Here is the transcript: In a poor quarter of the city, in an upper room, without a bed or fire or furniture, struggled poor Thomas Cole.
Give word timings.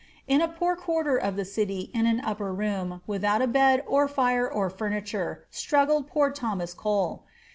In 0.27 0.41
a 0.41 0.47
poor 0.47 0.75
quarter 0.75 1.15
of 1.15 1.35
the 1.35 1.45
city, 1.45 1.91
in 1.93 2.07
an 2.07 2.21
upper 2.21 2.51
room, 2.51 3.01
without 3.05 3.39
a 3.39 3.45
bed 3.45 3.83
or 3.85 4.07
fire 4.07 4.51
or 4.51 4.67
furniture, 4.71 5.45
struggled 5.51 6.07
poor 6.07 6.31
Thomas 6.31 6.73
Cole. 6.73 7.21